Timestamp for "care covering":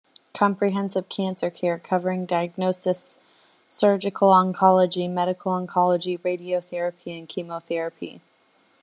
1.51-2.25